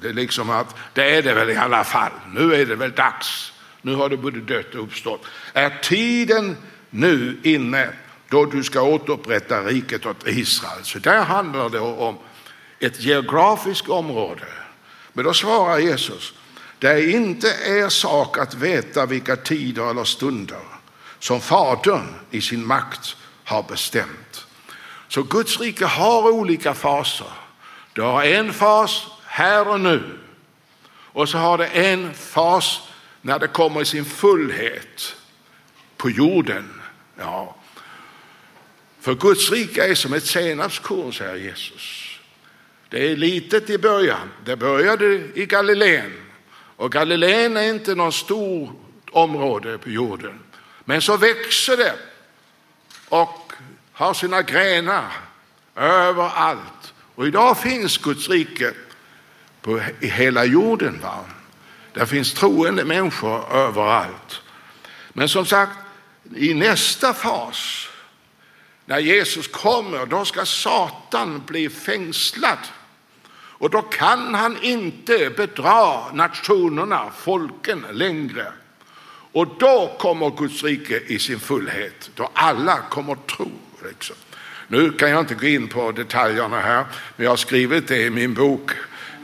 [0.01, 2.13] Det är liksom att det är det väl i alla fall.
[2.35, 3.53] Nu är det väl dags.
[3.83, 5.27] Nu har det både dött och uppstått.
[5.53, 6.57] Är tiden
[6.91, 7.89] nu inne
[8.29, 10.85] då du ska återupprätta riket åt Israel?
[10.85, 12.19] Så där handlar det om
[12.85, 14.47] ett geografiskt område.
[15.13, 16.35] Men då svarar Jesus,
[16.79, 20.61] det är inte er sak att veta vilka tider eller stunder
[21.19, 24.47] som Fadern i sin makt har bestämt.
[25.09, 27.33] Så Guds rike har olika faser.
[27.93, 30.19] Det har en fas här och nu
[31.15, 32.81] och så har det en fas
[33.23, 35.17] när det kommer i sin fullhet
[35.97, 36.81] på jorden.
[37.19, 37.57] Ja.
[39.01, 42.04] För Guds rike är som ett senapskorn, säger Jesus.
[42.91, 44.31] Det är litet i början.
[44.45, 46.13] Det började i Galileen.
[46.77, 48.71] Och Galileen är inte något stort
[49.11, 50.41] område på jorden.
[50.85, 51.95] Men så växer det
[53.09, 53.53] och
[53.93, 55.13] har sina grenar
[55.77, 56.95] överallt.
[57.15, 58.73] Och idag finns Guds rike
[59.61, 61.01] på, i hela jorden.
[61.03, 61.25] Va?
[61.93, 64.43] Där finns troende människor överallt.
[65.13, 65.79] Men som sagt,
[66.37, 67.89] i nästa fas,
[68.87, 72.59] när Jesus kommer, då ska Satan bli fängslad.
[73.37, 78.47] Och då kan han inte bedra nationerna, folken längre.
[79.33, 83.51] Och då kommer Guds rike i sin fullhet, då alla kommer tro.
[83.89, 84.17] Liksom.
[84.69, 86.85] Nu kan jag inte gå in på detaljerna här,
[87.17, 88.71] men jag har skrivit det i min bok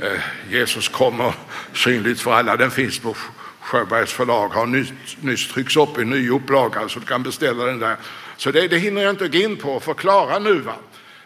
[0.02, 0.20] eh,
[0.50, 1.34] Jesus kommer
[1.74, 2.56] synligt för alla.
[2.56, 3.16] Den finns på
[3.60, 7.78] Sjöbergs förlag, har nyss, nyss tryckts upp i ny upplaga så du kan beställa den
[7.78, 7.96] där.
[8.40, 10.58] Så det, det hinner jag inte gå in på och förklara nu.
[10.58, 10.74] Va?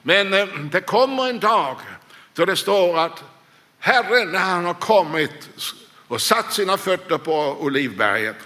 [0.03, 1.77] Men eh, det kommer en dag
[2.33, 3.24] då det står att
[3.79, 5.48] Herren när han har kommit
[6.09, 8.37] och satt sina fötter på Olivberget,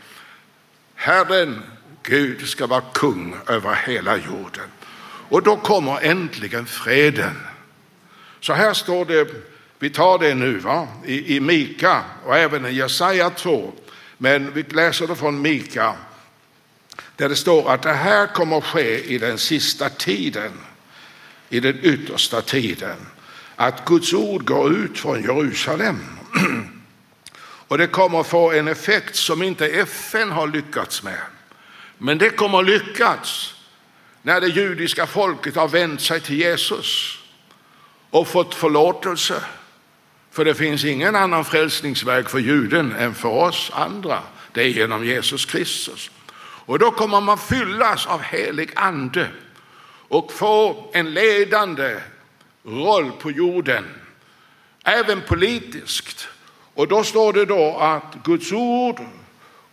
[0.94, 1.62] Herren
[2.02, 4.68] Gud ska vara kung över hela jorden.
[5.28, 7.37] Och då kommer äntligen freden.
[8.40, 9.28] Så här står det,
[9.78, 10.88] vi tar det nu va?
[11.04, 13.72] I, i Mika och även i Jesaja 2,
[14.18, 15.94] men vi läser det från Mika
[17.18, 20.52] där det står att det här kommer att ske i den sista tiden,
[21.48, 22.96] i den yttersta tiden
[23.57, 25.98] att Guds ord går ut från Jerusalem.
[27.68, 31.20] Och det kommer att få en effekt som inte FN har lyckats med.
[31.98, 33.54] Men det kommer att lyckas
[34.22, 37.18] när det judiska folket har vänt sig till Jesus
[38.11, 39.44] och fått förlåtelse.
[40.31, 44.22] För det finns ingen annan frälsningsväg för juden än för oss andra.
[44.52, 46.11] Det är genom Jesus Kristus.
[46.68, 49.28] Och då kommer man fyllas av helig ande
[50.09, 51.96] och få en ledande
[52.64, 53.85] roll på jorden,
[54.85, 56.28] även politiskt.
[56.74, 59.00] Och då står det då att Guds ord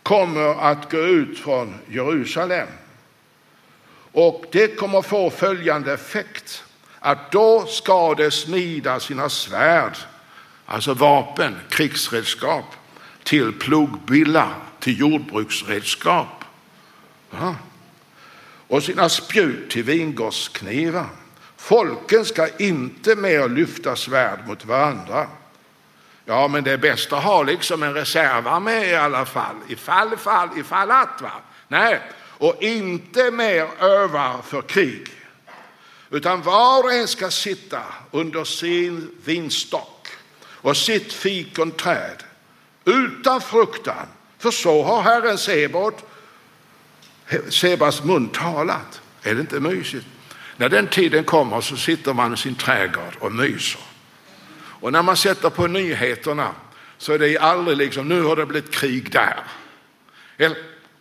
[0.02, 2.68] kommer att gå ut från Jerusalem.
[4.12, 6.64] Och det kommer få följande effekt,
[6.98, 9.96] att då ska det smida sina svärd,
[10.66, 12.74] alltså vapen, krigsredskap,
[13.22, 16.35] till plogbillar, till jordbruksredskap.
[17.40, 17.54] Ja.
[18.68, 21.06] Och sina spjut till vingårdsknivar.
[21.56, 25.26] Folken ska inte mer lyfta svärd mot varandra.
[26.24, 30.48] Ja, men det är bäst att ha liksom en reservarmé i alla fall, ifall, fall,
[30.56, 31.20] ifall att.
[31.22, 31.32] Va?
[31.68, 32.00] Nej,
[32.38, 35.08] och inte mer öva för krig.
[36.10, 40.08] Utan var och en ska sitta under sin vinstock
[40.42, 42.22] och sitt fikonträd
[42.84, 44.06] utan fruktan.
[44.38, 46.04] För så har Herren Sebot,
[47.48, 49.00] Sebas mun talat.
[49.22, 50.06] Är det inte mysigt?
[50.56, 53.80] När den tiden kommer så sitter man i sin trädgård och myser.
[54.56, 56.54] Och när man sätter på nyheterna
[56.98, 59.40] så är det aldrig liksom, nu har det blivit krig där.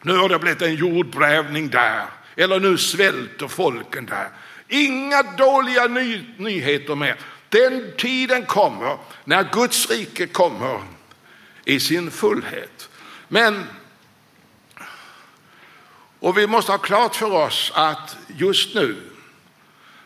[0.02, 4.30] Nu har det blivit en jordbrävning där, eller nu svälter folken där.
[4.68, 7.16] Inga dåliga ny nyheter mer.
[7.50, 10.82] Den tiden kommer när Guds rike kommer
[11.66, 12.90] i sin fullhet.
[13.28, 13.64] Men,
[16.26, 18.98] och vi måste ha klart för oss att just nu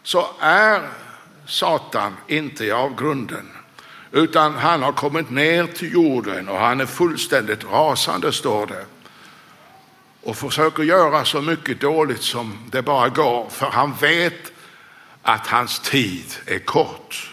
[0.04, 0.90] så är
[1.46, 3.50] Satan inte i avgrunden,
[4.12, 8.86] utan han har kommit ner till jorden och han är fullständigt rasande, står det.
[10.24, 14.52] Och försöker göra så mycket dåligt som det bara går, för han vet
[15.22, 17.32] att hans tid är kort.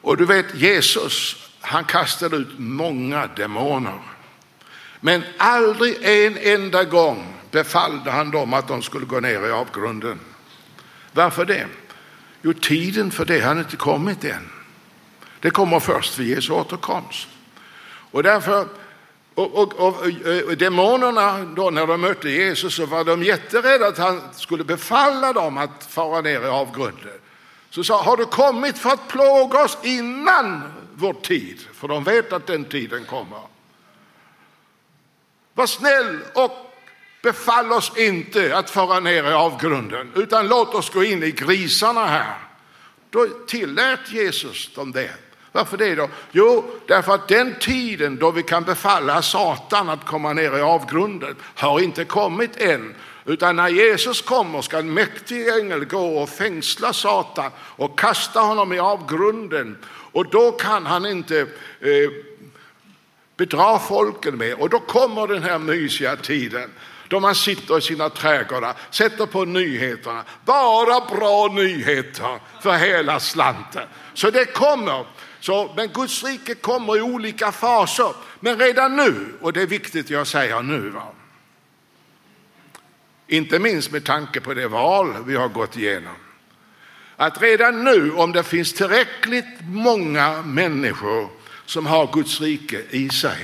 [0.00, 4.00] Och du vet, Jesus, han kastade ut många demoner.
[5.00, 10.20] Men aldrig en enda gång befallde han dem att de skulle gå ner i avgrunden.
[11.12, 11.66] Varför det?
[12.42, 14.50] Jo, tiden för det har inte kommit än.
[15.40, 17.28] Det kommer först vid Jesu återkomst.
[18.10, 18.66] Och därför,
[19.34, 19.96] och, och, och,
[20.48, 25.32] och, demonerna då när de mötte Jesus så var de jätterädda att han skulle befalla
[25.32, 27.20] dem att fara ner i avgrunden.
[27.70, 30.62] Så sa, har du kommit för att plåga oss innan
[30.94, 31.60] vår tid?
[31.72, 33.40] För de vet att den tiden kommer.
[35.54, 36.69] Var snäll och
[37.22, 42.06] Befall oss inte att föra ner i avgrunden, utan låt oss gå in i grisarna
[42.06, 42.34] här.
[43.10, 45.10] Då tillät Jesus dem det.
[45.52, 46.08] Varför det då?
[46.32, 51.36] Jo, därför att den tiden då vi kan befalla Satan att komma ner i avgrunden
[51.54, 52.94] har inte kommit än.
[53.24, 58.72] Utan när Jesus kommer ska en mäktig ängel gå och fängsla Satan och kasta honom
[58.72, 59.78] i avgrunden.
[60.12, 61.40] Och då kan han inte
[61.80, 62.10] eh,
[63.36, 64.60] bedra folken mer.
[64.60, 66.70] Och då kommer den här mysiga tiden
[67.10, 70.24] då man sitter i sina trädgårdar, sätter på nyheterna.
[70.44, 73.88] Bara bra nyheter för hela slanten.
[74.14, 75.06] Så det kommer.
[75.40, 78.12] Så, men Guds rike kommer i olika faser.
[78.40, 81.06] Men redan nu, och det är viktigt jag säger nu, va?
[83.26, 86.14] inte minst med tanke på det val vi har gått igenom.
[87.16, 91.28] Att redan nu, om det finns tillräckligt många människor
[91.66, 93.38] som har Guds rike i sig,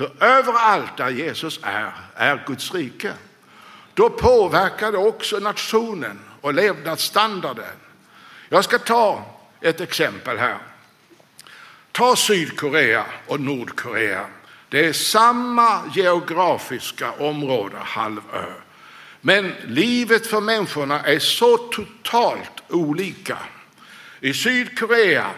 [0.00, 3.12] för överallt där Jesus är, är Guds rike.
[3.94, 7.76] Då påverkar det också nationen och levnadsstandarden.
[8.48, 9.24] Jag ska ta
[9.60, 10.58] ett exempel här.
[11.92, 14.26] Ta Sydkorea och Nordkorea.
[14.68, 18.44] Det är samma geografiska område, halvö.
[19.20, 23.38] Men livet för människorna är så totalt olika.
[24.20, 25.30] I Sydkorea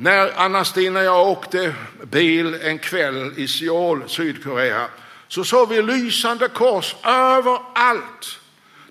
[0.00, 4.88] när Anna-Stina och jag åkte bil en kväll i Seoul, Sydkorea,
[5.28, 8.38] så såg vi lysande kors överallt.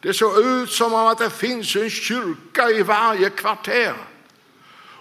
[0.02, 3.93] Det såg ut som om att det finns en kyrka i varje kvarter.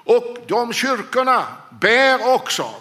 [0.04, 1.46] Och de kyrkorna
[1.80, 2.74] bär också.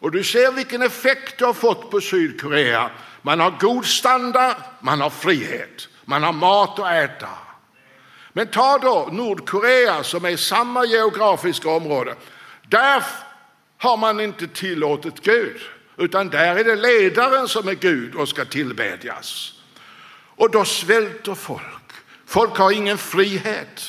[0.00, 2.90] Och du ser vilken effekt det har fått på Sydkorea.
[3.22, 7.28] Man har god standard, man har frihet, man har mat att äta.
[8.32, 12.14] Men ta då Nordkorea som är samma geografiska område.
[12.68, 13.02] Där
[13.78, 15.60] har man inte tillåtit Gud,
[15.96, 19.52] utan där är det ledaren som är Gud och ska tillbedjas.
[20.36, 21.92] Och då svälter folk.
[22.26, 23.82] Folk har ingen frihet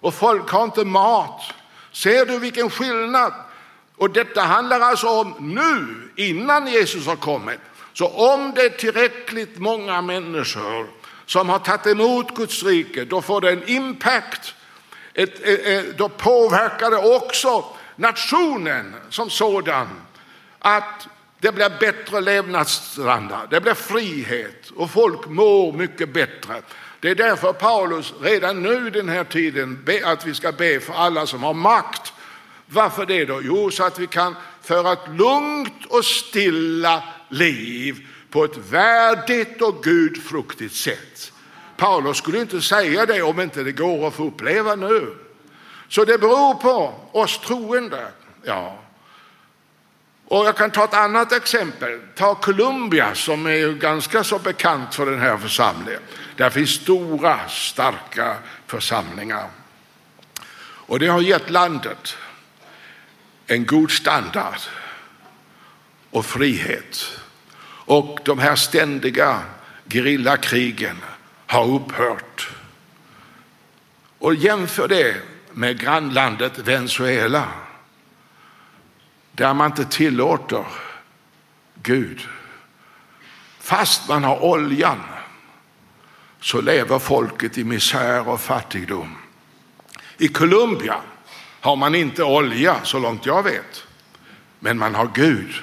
[0.00, 1.42] och folk har inte mat.
[1.92, 3.32] Ser du vilken skillnad?
[3.96, 7.60] Och detta handlar alltså om nu, innan Jesus har kommit.
[7.92, 10.86] Så om det är tillräckligt många människor
[11.26, 14.54] som har tagit emot Guds rike, då får det en impact
[15.14, 17.64] ett, ett, ett, då påverkar det också
[17.96, 19.88] nationen som sådan.
[20.58, 26.62] Att det blir bättre levnadsstandard, det blir frihet och folk mår mycket bättre.
[27.00, 30.94] Det är därför Paulus redan nu den här tiden ber att vi ska be för
[30.94, 32.12] alla som har makt.
[32.66, 33.40] Varför det då?
[33.42, 39.82] Jo, så att vi kan föra ett lugnt och stilla liv på ett värdigt och
[39.82, 41.31] gudfruktigt sätt.
[41.82, 45.16] Paulus skulle inte säga det om inte det går att få uppleva nu.
[45.88, 48.08] Så det beror på oss troende.
[48.44, 48.78] Ja.
[50.28, 52.00] Och jag kan ta ett annat exempel.
[52.14, 56.00] Ta Colombia, som är ganska så bekant för den här församlingen.
[56.36, 59.48] Där finns stora, starka församlingar.
[60.62, 62.16] Och det har gett landet
[63.46, 64.60] en god standard
[66.10, 67.18] och frihet.
[67.84, 69.42] Och de här ständiga
[69.88, 70.96] gerillakrigen
[71.52, 72.50] har upphört.
[74.18, 75.16] Och jämför det
[75.52, 77.48] med grannlandet Venezuela
[79.32, 80.64] där man inte tillåter
[81.82, 82.20] Gud.
[83.58, 85.00] Fast man har oljan
[86.40, 89.16] så lever folket i misär och fattigdom.
[90.18, 91.00] I Colombia
[91.60, 93.86] har man inte olja så långt jag vet,
[94.58, 95.54] men man har Gud.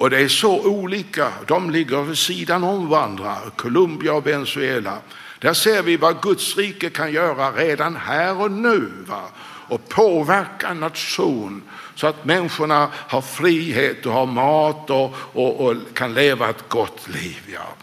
[0.00, 1.32] Och det är så olika.
[1.46, 4.98] De ligger vid sidan om varandra, Colombia och Venezuela.
[5.38, 9.22] Där ser vi vad Guds rike kan göra redan här och nu va?
[9.70, 11.62] och påverka en nation
[11.94, 17.08] så att människorna har frihet och har mat och, och, och kan leva ett gott
[17.08, 17.42] liv.
[17.54, 17.74] Ja.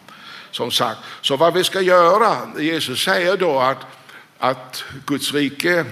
[0.51, 3.86] Som sagt, så vad vi ska göra, Jesus säger då att,
[4.38, 5.86] att Guds rike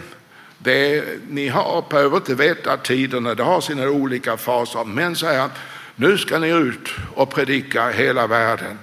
[0.57, 4.83] det, ni har, behöver inte veta tiderna, det har sina olika faser.
[4.83, 5.51] Men säger han,
[5.95, 8.79] nu ska ni ut och predika hela världen.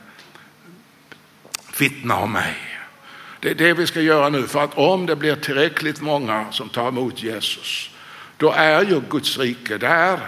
[1.78, 2.56] Vittna om mig.
[3.40, 6.68] Det är det vi ska göra nu, för att om det blir tillräckligt många som
[6.68, 7.90] tar emot Jesus,
[8.36, 10.18] då är ju Guds rike där.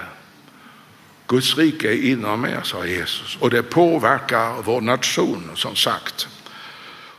[1.27, 6.29] Guds rike är inom er, sa Jesus, och det påverkar vår nation som sagt.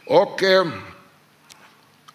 [0.06, 0.68] Och eh,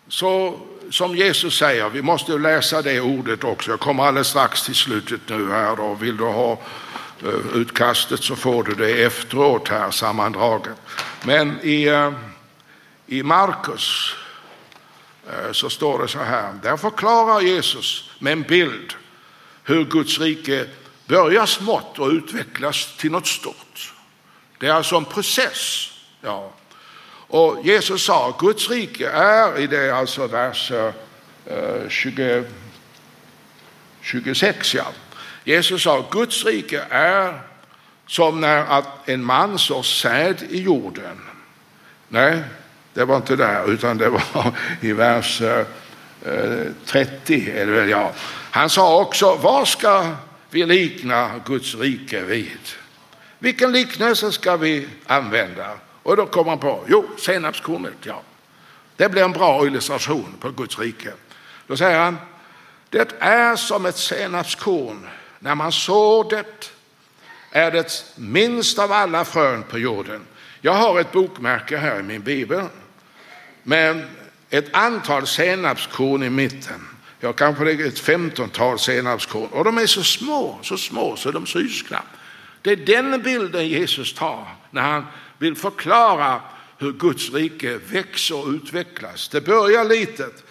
[0.09, 3.70] så som Jesus säger, vi måste läsa det ordet också.
[3.70, 6.59] Jag kommer alldeles strax till slutet nu här och vill du ha
[7.25, 10.77] Eh, utkastet så får du det efteråt här sammandraget.
[11.25, 12.12] Men i, eh,
[13.07, 14.14] i Markus
[15.29, 18.95] eh, så står det så här, där förklarar Jesus med en bild
[19.64, 20.66] hur Guds rike
[21.07, 23.95] börjar smått och utvecklas till något stort.
[24.59, 25.91] Det är alltså en process.
[26.21, 26.53] Ja.
[27.27, 30.73] Och Jesus sa, Guds rike är, i det alltså vers
[31.89, 32.45] 20,
[34.03, 34.85] 26, ja.
[35.51, 37.40] Jesus sa, Guds rike är
[38.07, 41.20] som när att en man sår säd i jorden.
[42.09, 42.42] Nej,
[42.94, 45.64] det var inte där, utan det var i vers eh,
[46.86, 47.51] 30.
[47.51, 48.12] Eller, ja.
[48.51, 50.12] Han sa också, vad ska
[50.51, 52.68] vi likna Guds rike vid?
[53.38, 55.70] Vilken liknelse ska vi använda?
[56.03, 58.22] Och då kommer han på, jo, senapskornet, ja.
[58.96, 61.12] Det blir en bra illustration på Guds rike.
[61.66, 62.16] Då säger han,
[62.90, 65.07] det är som ett senapskorn.
[65.43, 66.70] När man sår det
[67.51, 70.20] är det minst av alla frön på jorden.
[70.61, 72.64] Jag har ett bokmärke här i min bibel
[73.62, 74.09] med
[74.51, 76.88] ett antal senapskorn i mitten.
[77.20, 81.47] Jag kanske lägger ett femtontal senapskorn och de är så små, så små så de
[81.47, 82.16] syns knappt.
[82.62, 85.07] Det är den bilden Jesus tar när han
[85.38, 86.41] vill förklara
[86.78, 89.28] hur Guds rike växer och utvecklas.
[89.28, 90.45] Det börjar litet.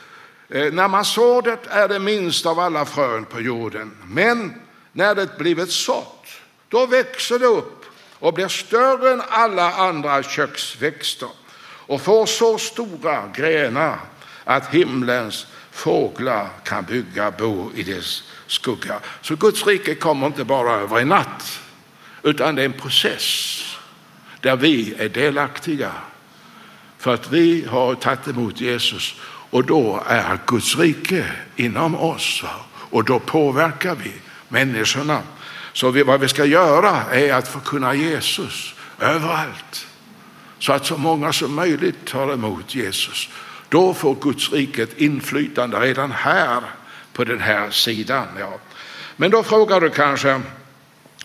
[0.49, 3.91] Eh, när man sår det är det minst av alla frön på jorden.
[4.05, 4.53] Men
[4.99, 6.27] när det blivit sått,
[6.69, 7.85] då växer det upp
[8.19, 11.29] och blir större än alla andra köksväxter
[11.61, 13.99] och får så stora grenar
[14.43, 18.99] att himlens fåglar kan bygga bo i dess skugga.
[19.21, 21.59] Så Guds rike kommer inte bara över en natt,
[22.23, 23.63] utan det är en process
[24.41, 25.91] där vi är delaktiga.
[26.97, 29.15] För att vi har tagit emot Jesus
[29.49, 31.25] och då är Guds rike
[31.55, 32.43] inom oss
[32.91, 34.13] och då påverkar vi
[34.49, 35.21] människorna.
[35.73, 39.87] Så vi, vad vi ska göra är att förkunna Jesus överallt
[40.59, 43.29] så att så många som möjligt tar emot Jesus.
[43.69, 46.61] Då får Guds rike ett inflytande redan här
[47.13, 48.27] på den här sidan.
[48.39, 48.59] Ja.
[49.15, 50.41] Men då frågar du kanske,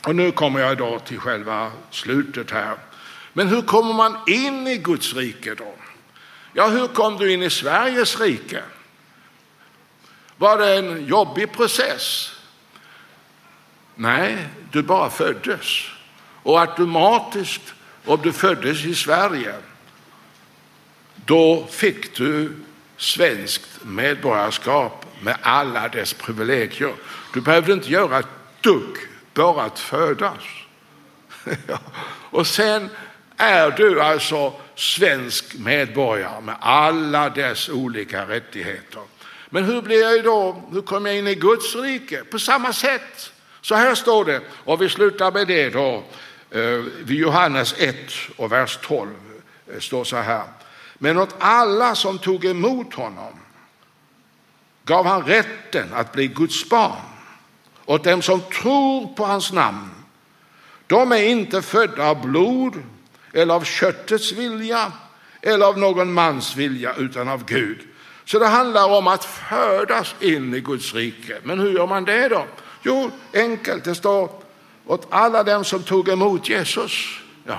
[0.07, 2.75] och nu kommer jag då till själva slutet här.
[3.33, 5.75] Men hur kommer man in i Guds rike då?
[6.53, 8.63] Ja, hur kom du in i Sveriges rike?
[10.37, 12.34] Var det en jobbig process?
[13.95, 15.89] Nej, du bara föddes.
[16.43, 17.75] Och automatiskt,
[18.05, 19.55] om du föddes i Sverige,
[21.15, 22.53] då fick du
[22.97, 26.95] svenskt medborgarskap med alla dess privilegier.
[27.35, 28.27] Du behövde inte göra ett
[28.61, 28.97] dugg,
[29.35, 30.43] bara att födas.
[32.31, 32.91] och sen
[33.37, 39.03] är du alltså svensk medborgare med alla dess olika rättigheter.
[39.51, 42.25] Men hur blir jag då, hur kommer jag in i Guds rike?
[42.25, 43.33] På samma sätt.
[43.65, 46.03] Så här står det, och vi slutar med det då,
[46.51, 47.97] eh, vid Johannes 1
[48.37, 49.11] och vers 12.
[49.67, 50.43] Det eh, står så här.
[50.95, 53.33] Men åt alla som tog emot honom
[54.85, 57.03] gav han rätten att bli Guds barn.
[57.85, 59.91] Åt dem som tror på hans namn.
[60.87, 62.83] De är inte födda av blod
[63.33, 64.93] eller av köttets vilja
[65.43, 67.79] eller av någon mans vilja utan av Gud.
[68.25, 71.39] Så det handlar om att födas in i Guds rike.
[71.43, 72.47] Men hur gör man det då?
[72.85, 73.85] Jo, enkelt.
[73.85, 74.31] Det står
[74.87, 77.19] åt alla dem som tog emot Jesus.
[77.47, 77.59] Ja.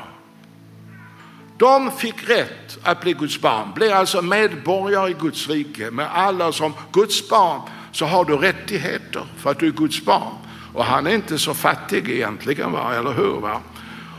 [1.57, 5.91] De fick rätt att bli Guds barn, blev alltså medborgare i Guds rike.
[5.91, 7.61] Med alla som Guds barn
[7.91, 10.33] så har du rättigheter för att du är Guds barn.
[10.73, 12.95] Och han är inte så fattig egentligen, va?
[12.95, 13.39] eller hur?
[13.39, 13.61] Va?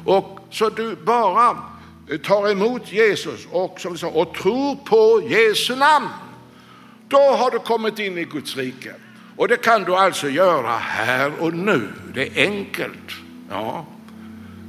[0.05, 1.57] Och så du bara
[2.11, 6.09] eh, tar emot Jesus och, som sa, och tror på Jesu namn,
[7.09, 8.95] då har du kommit in i Guds rike.
[9.37, 11.89] Och det kan du alltså göra här och nu.
[12.15, 13.13] Det är enkelt.
[13.51, 13.87] Ja.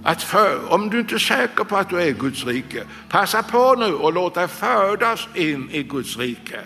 [0.03, 3.75] att för, om du inte är säker på att du är Guds rike, passa på
[3.75, 6.59] nu och låt dig födas in i Guds rike.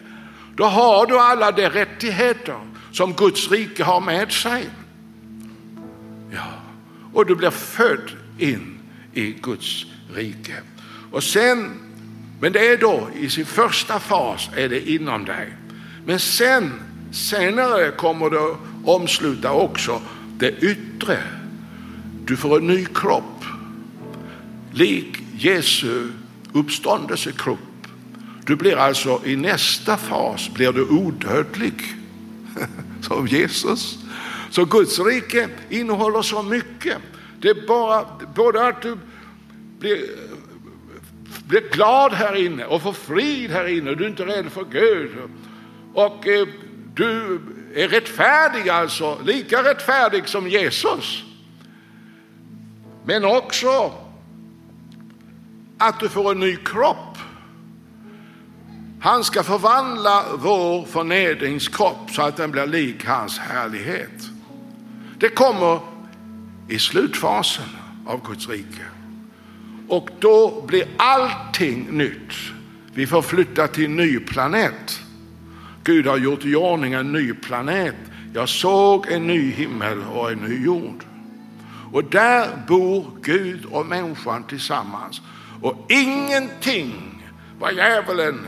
[0.55, 2.59] Då har du alla de rättigheter
[2.91, 4.69] som Guds rike har med sig.
[6.31, 6.53] Ja,
[7.13, 8.79] och du blir född in
[9.13, 10.55] i Guds rike.
[11.11, 11.79] Och sen,
[12.39, 15.53] men det är då i sin första fas är det inom dig.
[16.05, 18.55] Men sen, senare kommer det
[18.85, 20.01] omsluta också
[20.37, 21.23] det yttre.
[22.25, 23.45] Du får en ny kropp,
[24.71, 26.07] lik Jesu
[26.53, 27.59] uppståndelsekropp.
[28.45, 31.73] Du blir alltså i nästa fas blir du odödlig
[33.01, 33.97] som Jesus.
[34.49, 36.97] Så Guds rike innehåller så mycket.
[37.41, 38.05] Det är bara
[38.35, 38.97] både att du
[39.79, 39.97] blir,
[41.47, 43.95] blir glad här inne och får frid här inne.
[43.95, 45.11] Du är inte rädd för Gud.
[45.93, 46.47] Och eh,
[46.93, 47.41] du
[47.75, 51.23] är rättfärdig alltså, lika rättfärdig som Jesus.
[53.05, 53.93] Men också
[55.77, 57.17] att du får en ny kropp.
[59.01, 64.29] Han ska förvandla vår förnedringskropp så att den blir lik hans härlighet.
[65.19, 65.79] Det kommer
[66.69, 67.69] i slutfasen
[68.05, 68.85] av Guds rike.
[69.87, 72.33] Och då blir allting nytt.
[72.93, 75.00] Vi får flytta till en ny planet.
[75.83, 77.95] Gud har gjort i ordning en ny planet.
[78.33, 81.03] Jag såg en ny himmel och en ny jord.
[81.91, 85.21] Och där bor Gud och människan tillsammans.
[85.61, 87.23] Och ingenting
[87.59, 88.47] vad djävulen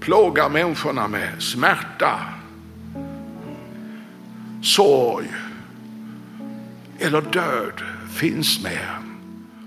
[0.00, 2.20] plågar människorna med, smärta,
[4.62, 5.26] sorg
[6.98, 7.82] eller död
[8.14, 8.88] finns med.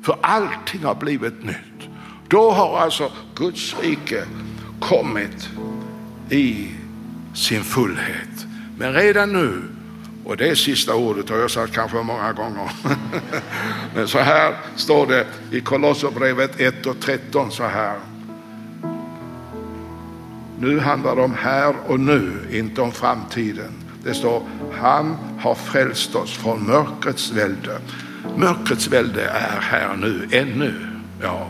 [0.03, 1.89] För allting har blivit nytt.
[2.27, 4.23] Då har alltså Guds rike
[4.79, 5.49] kommit
[6.29, 6.67] i
[7.33, 8.45] sin fullhet.
[8.77, 9.61] Men redan nu,
[10.25, 12.71] och det är sista ordet har jag sagt kanske många gånger.
[13.95, 17.99] Men så här står det i Kolosserbrevet 1 och 13 så här.
[20.59, 23.71] Nu handlar det om här och nu, inte om framtiden.
[24.03, 24.43] Det står
[24.79, 27.79] han har frälst oss från mörkrets välde.
[28.35, 30.73] Mörkrets välde är här nu, ännu.
[31.21, 31.47] Ja.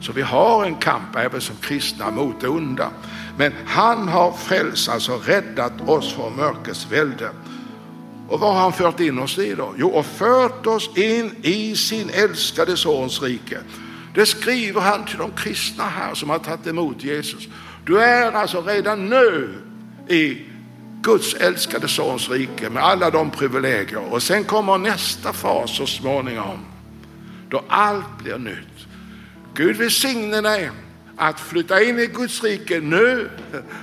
[0.00, 2.90] Så vi har en kamp även som kristna mot det onda.
[3.38, 7.30] Men han har frälst, alltså räddat oss från mörkrets välde.
[8.28, 9.74] Och vad har han fört in oss i då?
[9.78, 13.58] Jo, och fört oss in i sin älskade sons rike.
[14.14, 17.48] Det skriver han till de kristna här som har tagit emot Jesus.
[17.86, 19.54] Du är alltså redan nu
[20.08, 20.38] i
[21.02, 24.12] Guds älskade sons rike med alla de privilegier.
[24.12, 26.58] Och sen kommer nästa fas så småningom
[27.50, 28.86] då allt blir nytt.
[29.54, 30.70] Gud välsigne dig
[31.18, 33.30] att flytta in i Guds rike nu.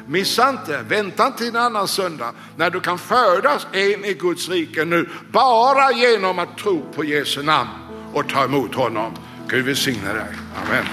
[0.08, 4.50] Missa inte, vänta inte till en annan söndag när du kan födas in i Guds
[4.50, 5.10] rike nu.
[5.32, 7.70] Bara genom att tro på Jesu namn
[8.14, 9.14] och ta emot honom.
[9.48, 10.28] Gud välsigne dig.
[10.66, 10.86] Amen.